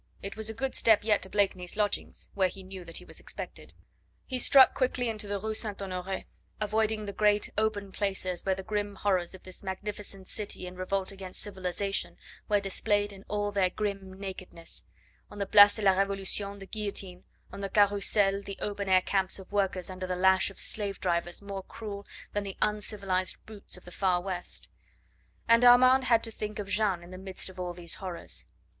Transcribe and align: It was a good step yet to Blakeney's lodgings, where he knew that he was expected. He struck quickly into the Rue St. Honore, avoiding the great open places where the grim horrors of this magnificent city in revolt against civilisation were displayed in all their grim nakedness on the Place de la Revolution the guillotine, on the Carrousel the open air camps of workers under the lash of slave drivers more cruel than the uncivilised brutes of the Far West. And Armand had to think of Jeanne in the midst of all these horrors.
It 0.23 0.35
was 0.35 0.49
a 0.49 0.55
good 0.55 0.73
step 0.73 1.03
yet 1.03 1.21
to 1.21 1.29
Blakeney's 1.29 1.77
lodgings, 1.77 2.29
where 2.33 2.47
he 2.47 2.63
knew 2.63 2.83
that 2.85 2.97
he 2.97 3.05
was 3.05 3.19
expected. 3.19 3.71
He 4.25 4.39
struck 4.39 4.73
quickly 4.73 5.09
into 5.09 5.27
the 5.27 5.37
Rue 5.39 5.53
St. 5.53 5.79
Honore, 5.79 6.23
avoiding 6.59 7.05
the 7.05 7.13
great 7.13 7.51
open 7.55 7.91
places 7.91 8.43
where 8.43 8.55
the 8.55 8.63
grim 8.63 8.95
horrors 8.95 9.35
of 9.35 9.43
this 9.43 9.61
magnificent 9.61 10.27
city 10.27 10.65
in 10.65 10.75
revolt 10.75 11.11
against 11.11 11.43
civilisation 11.43 12.17
were 12.49 12.59
displayed 12.59 13.13
in 13.13 13.25
all 13.27 13.51
their 13.51 13.69
grim 13.69 14.19
nakedness 14.19 14.85
on 15.29 15.37
the 15.37 15.45
Place 15.45 15.75
de 15.75 15.83
la 15.83 15.91
Revolution 15.91 16.57
the 16.57 16.65
guillotine, 16.65 17.23
on 17.53 17.59
the 17.59 17.69
Carrousel 17.69 18.41
the 18.41 18.57
open 18.59 18.89
air 18.89 19.03
camps 19.03 19.37
of 19.37 19.51
workers 19.51 19.91
under 19.91 20.07
the 20.07 20.15
lash 20.15 20.49
of 20.49 20.59
slave 20.59 20.99
drivers 20.99 21.43
more 21.43 21.61
cruel 21.61 22.07
than 22.33 22.43
the 22.43 22.57
uncivilised 22.59 23.37
brutes 23.45 23.77
of 23.77 23.85
the 23.85 23.91
Far 23.91 24.19
West. 24.19 24.67
And 25.47 25.63
Armand 25.63 26.05
had 26.05 26.23
to 26.23 26.31
think 26.31 26.57
of 26.57 26.67
Jeanne 26.69 27.03
in 27.03 27.11
the 27.11 27.19
midst 27.19 27.49
of 27.49 27.59
all 27.59 27.75
these 27.75 27.93
horrors. 28.01 28.47